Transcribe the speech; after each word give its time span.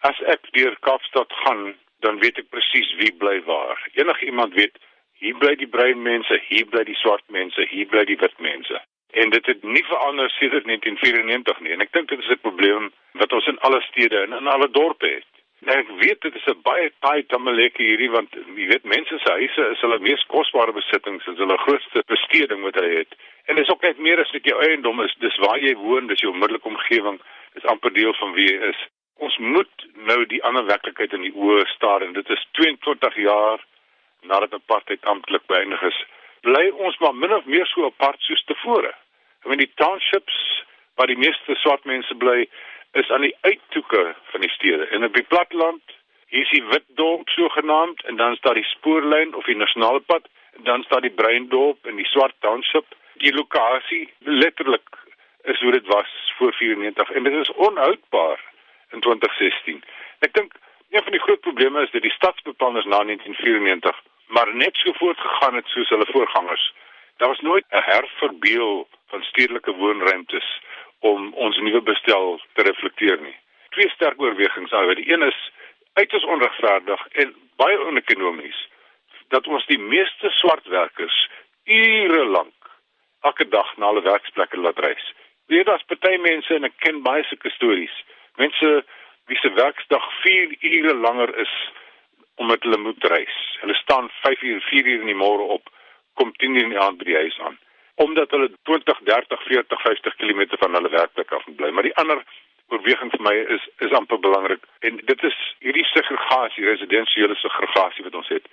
As 0.00 0.18
ek 0.30 0.50
deur 0.54 0.76
Kaapstad 0.86 1.32
gaan, 1.42 1.74
dan 2.06 2.18
weet 2.22 2.38
ek 2.38 2.50
presies 2.54 2.90
wie 3.00 3.10
bly 3.12 3.40
waar. 3.46 3.80
Enige 3.94 4.26
iemand 4.26 4.54
weet 4.54 4.76
hier 5.18 5.34
bly 5.38 5.56
die 5.58 5.66
bruin 5.66 6.02
mense, 6.02 6.38
hier 6.46 6.66
bly 6.70 6.84
die 6.86 6.98
swart 7.00 7.24
mense, 7.34 7.66
hier 7.70 7.88
bly 7.90 8.04
die 8.06 8.18
wit 8.20 8.36
mense. 8.38 8.78
En 9.18 9.30
dit 9.30 9.46
het 9.46 9.62
nie 9.62 9.82
verander 9.88 10.30
sedert 10.30 10.68
1994 10.70 11.60
nie. 11.60 11.72
En 11.74 11.82
ek 11.82 11.92
dink 11.92 12.08
dit 12.08 12.22
is 12.22 12.30
'n 12.30 12.44
probleem 12.44 12.92
wat 13.12 13.32
ons 13.32 13.46
in 13.46 13.58
alle 13.58 13.80
stede 13.90 14.22
en 14.22 14.32
in 14.32 14.46
alle 14.46 14.70
dorpe 14.70 15.06
het. 15.06 15.26
Nou 15.66 15.74
ek 15.78 15.88
weet 16.02 16.20
dit 16.20 16.34
is 16.34 16.46
'n 16.46 16.62
baie 16.62 16.92
taai 17.00 17.26
tameleke 17.26 17.82
hierdie 17.82 18.10
want 18.10 18.30
jy 18.32 18.66
weet 18.66 18.84
mense 18.84 19.18
se 19.18 19.32
huise 19.32 19.70
is 19.70 19.80
hulle 19.80 19.98
mees 19.98 20.22
kosbare 20.26 20.72
besittings, 20.72 21.26
is 21.26 21.38
hulle 21.38 21.58
grootste 21.58 22.02
besteding 22.06 22.62
wat 22.62 22.74
hulle 22.74 22.98
het. 22.98 23.16
En 23.46 23.56
dit 23.56 23.64
is 23.64 23.70
ook 23.70 23.82
net 23.82 23.98
meer 23.98 24.20
as 24.20 24.30
net 24.30 24.44
jou 24.44 24.62
eiendom 24.62 25.00
is, 25.00 25.14
dis 25.18 25.36
waar 25.36 25.58
jy 25.58 25.74
woon, 25.74 26.06
dis 26.06 26.20
jou 26.20 26.32
onmiddellike 26.32 26.68
omgewing, 26.68 27.20
dis 27.54 27.64
amper 27.64 27.92
deel 27.92 28.14
van 28.14 28.32
wie 28.32 28.46
jy 28.46 28.68
is. 28.68 28.86
Ons 29.18 29.36
moet 29.38 29.86
nou 30.08 30.20
die 30.30 30.42
ander 30.46 30.66
werklikheid 30.66 31.12
in 31.12 31.26
die 31.26 31.34
oë 31.34 31.64
staar 31.74 32.04
en 32.06 32.14
dit 32.16 32.30
is 32.30 32.46
22 32.60 33.16
jaar 33.24 33.64
nadat 34.22 34.54
apartheid 34.54 35.04
amptelik 35.04 35.46
beëindig 35.50 35.82
is. 35.90 35.98
Bly 36.46 36.68
ons 36.86 36.98
maar 37.02 37.14
min 37.14 37.34
of 37.34 37.46
meer 37.46 37.66
so 37.66 37.86
apart 37.86 38.22
soos 38.26 38.44
tevore. 38.46 38.94
I 39.44 39.48
mean 39.48 39.62
die 39.62 39.72
townships 39.74 40.38
waar 40.98 41.06
die 41.06 41.18
meeste 41.18 41.54
swart 41.54 41.84
mense 41.86 42.14
bly, 42.14 42.48
is 42.98 43.10
aan 43.10 43.22
die 43.22 43.36
uithoeke 43.40 44.02
van 44.30 44.40
die 44.40 44.50
stede. 44.50 44.86
En 44.94 45.04
op 45.04 45.14
die 45.14 45.26
platteland, 45.30 45.82
hier 46.26 46.42
is 46.42 46.50
die 46.50 46.64
Witdorp 46.64 47.28
sogenaamd 47.28 48.02
en 48.10 48.16
dan 48.16 48.32
is 48.32 48.40
daar 48.40 48.58
die 48.58 48.66
spoorlyn 48.66 49.34
of 49.34 49.46
die 49.46 49.56
nasionale 49.56 50.00
pad 50.00 50.26
en 50.56 50.64
dan 50.64 50.80
is 50.80 50.88
daar 50.88 51.04
die 51.04 51.14
Breindorp 51.20 51.86
en 51.86 51.96
die 51.96 52.06
Swart 52.06 52.34
Township. 52.40 52.96
Die 53.22 53.34
lokasie 53.34 54.08
letterlik 54.18 54.98
is 55.42 55.60
hoe 55.60 55.72
dit 55.72 55.86
was 55.86 56.10
voor 56.38 56.52
94 56.52 57.10
en 57.10 57.22
dit 57.22 57.32
is 57.32 57.52
onhoudbaar 57.52 58.42
in 58.98 59.04
2016. 59.06 59.82
Ek 60.26 60.34
dink 60.34 60.54
een 60.90 61.02
van 61.02 61.14
die 61.14 61.22
groot 61.22 61.40
probleme 61.40 61.82
is 61.82 61.90
dat 61.94 62.02
die 62.02 62.16
stadsbeplanning 62.18 62.86
na 62.90 63.04
1994 63.04 64.04
maar 64.28 64.54
net 64.54 64.76
so 64.76 64.92
voortgegaan 64.92 65.54
het 65.54 65.66
soos 65.66 65.88
hulle 65.88 66.06
voorgangers. 66.12 66.74
Daar 67.16 67.28
was 67.28 67.40
nooit 67.40 67.64
'n 67.68 67.86
herverbeel 67.92 68.88
van 69.06 69.22
stedelike 69.22 69.72
woonruimtes 69.72 70.48
om 70.98 71.34
ons 71.34 71.56
nuwe 71.56 71.82
bestel 71.82 72.40
te 72.52 72.62
reflekteer 72.62 73.20
nie. 73.20 73.36
Twee 73.68 73.88
sterk 73.88 74.20
oorwegings 74.20 74.70
daar. 74.70 74.94
Die 74.94 75.12
een 75.12 75.22
is 75.22 75.52
uiters 75.92 76.24
onregverdig 76.24 77.06
en 77.08 77.34
baie 77.56 77.78
onekonomies 77.78 78.68
dat 79.28 79.46
ons 79.46 79.66
die 79.66 79.78
meeste 79.78 80.30
swart 80.30 80.66
werkers 80.66 81.28
ure 81.64 82.24
lank 82.24 82.54
elke 83.20 83.48
dag 83.48 83.76
na 83.76 83.86
hulle 83.86 84.02
werksplekke 84.02 84.56
laat 84.56 84.78
reis. 84.78 85.14
Weet 85.46 85.66
daar's 85.66 85.84
party 85.90 86.16
mense 86.16 86.54
en 86.54 86.64
ek 86.64 86.76
ken 86.84 87.02
baie 87.02 87.24
sulke 87.24 87.50
stories. 87.50 88.04
Mense 88.38 88.84
wie 89.28 89.38
se 89.38 89.50
werksdag 89.52 90.04
4 90.22 90.56
ure 90.60 90.94
langer 90.94 91.34
is 91.44 91.54
omdat 92.38 92.62
hulle 92.62 92.78
moet 92.78 93.04
reis. 93.04 93.38
Hulle 93.60 93.74
staan 93.74 94.10
5 94.22 94.42
uur, 94.42 94.60
4 94.70 94.86
uur 94.86 95.00
in 95.00 95.10
die 95.10 95.22
môre 95.22 95.48
op, 95.58 95.70
kom 96.14 96.32
10 96.36 96.54
uur 96.54 96.68
in 96.68 96.76
die 96.76 96.80
aand 96.80 96.98
by 96.98 97.10
die 97.10 97.22
huis 97.24 97.38
aan 97.46 97.58
omdat 97.98 98.30
hulle 98.30 98.50
20, 98.62 99.00
30, 99.04 99.42
40, 99.42 99.80
50 99.82 100.14
km 100.16 100.42
van 100.62 100.74
hulle 100.74 100.88
werkplek 100.88 101.32
af 101.34 101.46
bly. 101.56 101.70
Maar 101.70 101.88
die 101.88 101.96
ander 101.98 102.20
oorweging 102.70 103.10
vir 103.10 103.24
my 103.26 103.34
is 103.56 103.64
is 103.86 103.94
amper 103.98 104.20
belangrik 104.22 104.66
en 104.86 105.00
dit 105.10 105.24
is 105.26 105.38
hierdie 105.64 105.86
segregasie, 105.90 106.66
residensiële 106.68 107.34
segregasie 107.42 108.04
wat 108.06 108.18
ons 108.20 108.30
het, 108.34 108.46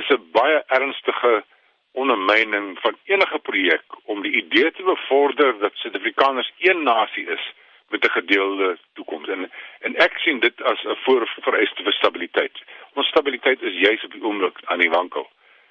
is 0.00 0.08
'n 0.10 0.26
baie 0.38 0.58
ernstige 0.78 1.44
ondermyning 1.92 2.78
van 2.80 2.96
enige 3.04 3.38
projek 3.38 3.84
om 4.04 4.22
die 4.22 4.34
idee 4.42 4.70
te 4.72 4.82
bevorder 4.82 5.58
dat 5.58 5.74
Suid-Afrikaners 5.74 6.52
een 6.58 6.82
nasie 6.82 7.26
is 7.26 7.44
met 7.92 8.04
'n 8.04 8.16
gedeelde 8.18 8.78
toekoms 8.98 9.28
en 9.28 9.50
en 9.86 9.96
ek 9.96 10.18
sien 10.24 10.40
dit 10.40 10.62
as 10.62 10.80
'n 10.84 10.98
voorvereiste 11.04 11.82
vir 11.82 11.92
stabiliteit. 11.92 12.56
Ons 12.94 13.06
stabiliteit 13.06 13.62
is 13.62 13.80
juis 13.86 14.04
op 14.04 14.12
die 14.12 14.24
oomblik 14.24 14.58
aan 14.64 14.78
die 14.78 14.90
wankel. 14.90 15.26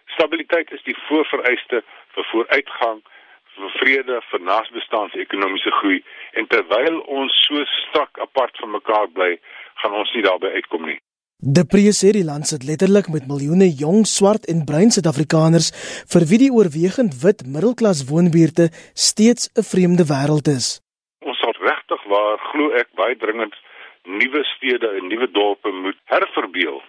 Stabiliteit 0.06 0.72
is 0.72 0.84
die 0.84 0.98
voorvereiste 1.08 1.84
vir 2.14 2.26
vooruitgang, 2.32 3.02
vir 3.56 3.70
vrede, 3.70 4.22
vir 4.32 4.42
naasbestaans 4.42 5.14
ekonomiese 5.14 5.72
groei 5.72 6.04
en 6.32 6.48
terwyl 6.48 7.00
ons 7.20 7.34
so 7.48 7.66
strak 7.66 8.20
apart 8.20 8.58
van 8.58 8.72
mekaar 8.72 9.08
bly, 9.16 9.40
gaan 9.76 9.94
ons 9.94 10.14
nie 10.14 10.24
daarby 10.24 10.48
uitkom 10.48 10.86
nie. 10.86 11.00
Die 11.42 11.66
presie 11.66 12.24
land 12.24 12.46
sit 12.48 12.62
letterlik 12.64 13.08
met 13.10 13.26
miljoene 13.26 13.66
jong 13.74 14.04
swart 14.06 14.46
en 14.52 14.62
bruin 14.62 14.92
Suid-Afrikaners 14.94 15.72
vir 16.14 16.26
wie 16.30 16.38
die 16.44 16.52
oorwegend 16.54 17.16
wit 17.24 17.42
middelklas 17.48 18.04
woonbuurte 18.12 18.70
steeds 18.94 19.50
'n 19.58 19.66
vreemde 19.72 20.06
wêreld 20.06 20.48
is. 20.48 20.68
Waar 22.14 22.38
glo 22.52 22.72
ek 22.82 22.94
baie 23.00 23.18
dringend 23.18 23.56
nuwe 24.04 24.44
stede 24.56 24.90
en 24.98 25.08
nuwe 25.08 25.32
dorpe 25.32 25.72
moet 25.72 26.00
herverbeel. 26.14 26.82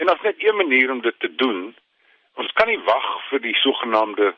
En 0.00 0.08
as 0.08 0.20
net 0.26 0.42
een 0.42 0.56
manier 0.56 0.90
om 0.90 1.00
dit 1.00 1.18
te 1.20 1.34
doen, 1.34 1.74
Ons 2.34 2.50
kan 2.58 2.66
nie 2.66 2.80
wag 2.86 3.06
vir 3.28 3.42
die 3.44 3.54
sogenaamde 3.60 4.32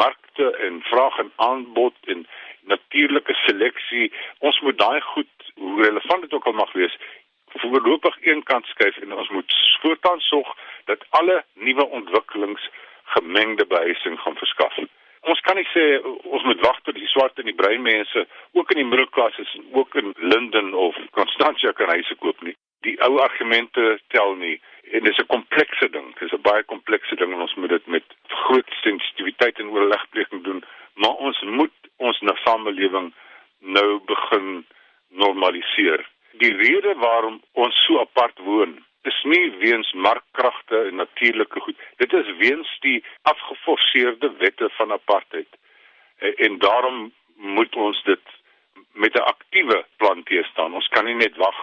markte 0.00 0.50
en 0.66 0.82
vraag 0.90 1.16
en 1.22 1.30
aanbod 1.44 2.10
en 2.12 2.26
natuurlike 2.68 3.34
seleksie. 3.44 4.10
Ons 4.44 4.60
moet 4.66 4.76
daai 4.78 5.00
goed, 5.12 5.52
hoe 5.56 5.82
relevant 5.82 6.26
dit 6.26 6.34
ook 6.36 6.48
al 6.50 6.58
mag 6.58 6.72
wees, 6.76 6.98
voorlopig 7.62 8.18
eenkant 8.28 8.68
skuif 8.68 8.98
en 9.00 9.16
ons 9.16 9.30
moet 9.32 9.54
voortaan 9.80 10.20
sorg 10.20 10.50
dat 10.90 11.06
alle 11.20 11.38
nuwe 11.54 11.86
ontwikkelings 12.00 12.68
gemengde 13.16 13.66
behuising 13.66 14.20
gaan 14.20 14.36
verskaf. 14.36 14.76
Ons 15.28 15.40
kan 15.44 15.58
nie 15.58 15.66
sê 15.74 15.84
ons 16.06 16.44
moet 16.48 16.60
wag 16.64 16.78
tot 16.86 16.96
die 16.96 17.08
swart 17.12 17.36
en 17.40 17.48
die 17.48 17.56
bruin 17.56 17.82
mense 17.84 18.24
ook 18.56 18.70
in 18.72 18.80
die 18.80 18.88
middelklas 18.88 19.36
is 19.42 19.50
ook 19.76 19.96
in 20.00 20.14
Linden 20.32 20.72
of 20.74 20.96
Constantia 21.16 21.72
kan 21.76 21.92
huise 21.92 22.16
koop 22.22 22.40
nie. 22.46 22.54
Die 22.86 22.94
ou 23.04 23.18
argumente 23.20 23.98
tel 24.14 24.36
nie 24.40 24.56
en 24.94 25.04
dit 25.04 25.12
is 25.12 25.20
'n 25.20 25.32
komplekse 25.34 25.90
ding. 25.90 26.06
Dit 26.14 26.32
is 26.32 26.38
'n 26.38 26.46
baie 26.48 26.62
komplekse 26.62 27.16
ding 27.16 27.32
en 27.32 27.44
ons 27.44 27.54
moet 27.54 27.68
dit 27.68 27.86
met 27.86 28.04
groot 28.44 28.70
sensitiwiteit 28.82 29.58
en 29.58 29.70
oorlegpleging 29.70 30.44
doen, 30.44 30.64
maar 30.94 31.16
ons 31.28 31.40
moet 31.42 31.76
ons 31.96 32.20
na 32.20 32.34
samelewing 32.44 33.12
nou 33.60 34.00
begin 34.06 34.66
normaliseer. 35.08 36.08
Die 36.32 36.54
rede 36.56 36.94
waarom 36.94 37.42
ons 37.52 37.84
so 37.86 38.00
apart 38.00 38.38
woon, 38.38 38.84
is 39.10 39.18
nie 39.32 39.44
weens 39.62 39.92
markkragte 39.92 40.82
en 40.88 41.00
natuurlike 41.02 41.60
goed. 41.60 41.78
Dit 42.02 42.12
is 42.12 42.36
weens 42.42 42.70
die 42.86 42.98
afgeforseerde 43.22 44.32
wette 44.38 44.70
van 44.78 44.92
apartheid. 44.92 45.48
En 46.46 46.58
daarom 46.58 47.12
moet 47.36 47.76
ons 47.76 48.02
dit 48.04 48.24
met 48.92 49.14
'n 49.14 49.28
aktiewe 49.34 49.84
plan 49.96 50.22
teestaan. 50.22 50.74
Ons 50.74 50.88
kan 50.88 51.04
nie 51.04 51.14
net 51.14 51.36
wag 51.36 51.58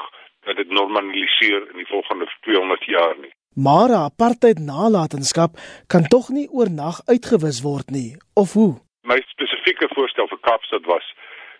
dat 0.46 0.56
dit 0.56 0.70
normaliseer 0.70 1.62
in 1.72 1.78
die 1.78 1.88
volgende 1.88 2.28
200 2.42 2.84
jaar 2.84 3.16
nie. 3.20 3.34
Maar 3.56 3.90
apartheid 3.90 4.60
nalatenskap 4.60 5.52
kan 5.88 6.04
tog 6.08 6.30
nie 6.30 6.50
oornag 6.52 6.98
uitgewis 7.06 7.62
word 7.62 7.90
nie, 7.90 8.18
of 8.34 8.54
hoe? 8.54 8.74
My 9.02 9.20
spesifieke 9.28 9.88
voorstel 9.96 10.28
vir 10.28 10.42
Kaapstad 10.48 10.86
was 10.86 11.14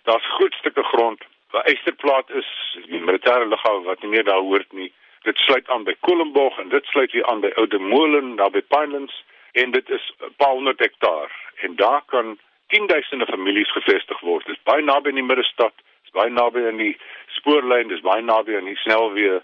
daar's 0.04 0.28
groot 0.36 0.54
stukke 0.54 0.84
grond 0.84 1.24
waar 1.52 1.64
eisterplaat 1.64 2.30
is, 2.30 2.50
die 2.92 3.00
militêre 3.00 3.48
lughawe 3.48 3.84
wat 3.86 4.02
nie 4.02 4.12
meer 4.12 4.24
daar 4.24 4.44
hoort 4.44 4.72
nie. 4.74 4.92
Dit 5.26 5.38
sluit 5.38 5.70
aan 5.74 5.84
by 5.84 5.96
Kolenborg 6.06 6.58
en 6.62 6.70
dit 6.70 6.86
sluit 6.86 7.12
weer 7.12 7.26
aan 7.26 7.42
by 7.42 7.52
Oude 7.56 7.80
Molen 7.80 8.36
daar 8.36 8.54
by 8.54 8.62
Pinelands 8.62 9.24
en 9.52 9.72
dit 9.72 9.90
is 9.90 10.06
'n 10.22 10.34
paar 10.38 10.54
honderd 10.58 10.80
hektaar 10.80 11.32
en 11.66 11.76
daar 11.76 12.02
kan 12.06 12.38
tienduisende 12.68 13.26
families 13.26 13.72
gevestig 13.72 14.20
word. 14.20 14.46
Dit 14.46 14.56
is 14.56 14.64
baie 14.64 14.84
naby 14.84 15.10
aan 15.10 15.22
die 15.22 15.32
middestad 15.34 15.74
baie 16.16 16.32
naby 16.32 16.64
aan 16.70 16.80
die 16.80 16.96
spoorlyn, 17.38 17.92
dis 17.92 18.04
baie 18.06 18.24
naby 18.24 18.56
aan 18.58 18.70
die 18.70 18.80
snelweë 18.84 19.40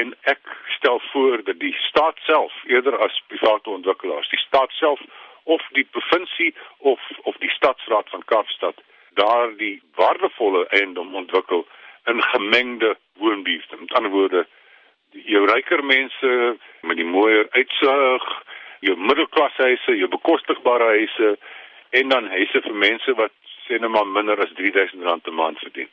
en 0.00 0.10
ek 0.30 0.42
stel 0.76 0.98
voor 1.12 1.44
dat 1.46 1.60
die 1.62 1.74
staat 1.88 2.18
self 2.28 2.54
eerder 2.70 2.96
as 3.06 3.20
private 3.30 3.70
ontwikkelaars, 3.70 4.30
die 4.32 4.42
staat 4.42 4.74
self 4.80 5.00
of 5.56 5.62
die 5.78 5.86
provinsie 5.96 6.50
of 6.90 7.00
of 7.30 7.38
die 7.44 7.52
stadsraad 7.54 8.10
van 8.12 8.26
Kaapstad 8.32 8.82
daar 9.20 9.54
die 9.60 9.76
waardevolle 10.00 10.64
eiendom 10.80 11.14
ontwikkel 11.14 11.62
in 12.10 12.22
gemengde 12.22 12.96
woonbuurte. 13.22 13.76
Met 13.80 13.92
ander 13.94 14.10
woorde, 14.10 14.46
jou 15.14 15.46
ryker 15.46 15.84
mense 15.84 16.56
met 16.82 16.96
die 16.96 17.06
mooier 17.06 17.46
uitsig, 17.50 18.28
jou 18.84 18.96
middelklashuise, 18.98 19.96
jou 19.96 20.08
bekostigbare 20.08 20.90
huise 20.98 21.36
en 21.90 22.08
dan 22.08 22.28
huise 22.28 22.62
vir 22.66 22.74
mense 22.74 23.14
wat 23.20 23.32
sê 23.66 23.78
net 23.80 23.90
maar 23.90 24.06
minder 24.06 24.40
as 24.42 24.52
R3000 24.52 25.00
'n 25.00 25.34
maand 25.34 25.58
verdien. 25.58 25.88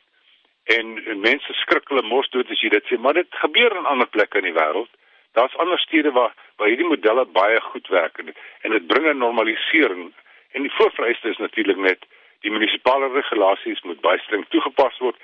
En, 0.64 1.04
en 1.06 1.20
mense 1.20 1.52
skrik 1.52 1.88
hulle 1.88 2.02
mos 2.02 2.28
dood 2.30 2.50
as 2.50 2.60
jy 2.60 2.68
dit 2.68 2.84
sê, 2.86 2.98
maar 2.98 3.14
dit 3.14 3.28
gebeur 3.44 3.76
in 3.76 3.86
ander 3.86 4.06
plekke 4.06 4.38
in 4.38 4.50
die 4.50 4.58
wêreld. 4.58 4.90
Daar's 5.32 5.56
ander 5.56 5.78
stede 5.78 6.10
waar 6.12 6.34
waar 6.56 6.68
hierdie 6.68 6.88
modelle 6.88 7.24
baie 7.24 7.60
goed 7.60 7.88
werk 7.88 8.18
en 8.18 8.34
en 8.62 8.70
dit 8.70 8.86
bring 8.86 9.06
'n 9.06 9.18
normalisering. 9.18 10.12
En 10.52 10.62
die 10.62 10.74
voorvereiste 10.74 11.28
is 11.28 11.36
natuurlik 11.38 11.76
net 11.76 12.04
die 12.40 12.50
munisipale 12.50 13.08
regulasies 13.12 13.82
moet 13.82 14.00
baie 14.00 14.18
streng 14.18 14.44
toegepas 14.48 14.98
word 14.98 15.16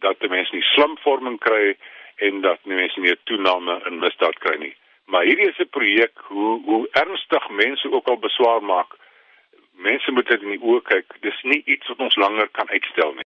dat 0.00 0.28
mense 0.28 0.54
nie 0.54 0.62
slimvorming 0.62 1.38
kry 1.38 1.76
en 2.18 2.40
dat 2.40 2.58
die 2.62 2.74
mense 2.74 3.00
nie 3.00 3.10
'n 3.10 3.24
toename 3.24 3.80
in 3.86 3.98
misdaad 3.98 4.38
kry 4.38 4.56
nie. 4.58 4.74
Maar 5.06 5.24
hierdie 5.24 5.48
is 5.48 5.58
'n 5.58 5.68
projek 5.70 6.14
hoe 6.28 6.62
hoe 6.64 6.88
ernstig 6.90 7.48
mense 7.48 7.92
ook 7.92 8.06
al 8.08 8.18
beswaar 8.18 8.62
maak 8.62 8.96
mense 9.72 10.10
moet 10.12 10.26
dit 10.26 10.42
in 10.42 10.48
die 10.48 10.62
oë 10.62 10.82
kyk. 10.82 11.14
Dis 11.20 11.42
nie 11.42 11.62
iets 11.64 11.88
wat 11.88 11.98
ons 11.98 12.16
langer 12.16 12.48
kan 12.48 12.68
uitstel 12.68 13.12
nie. 13.14 13.26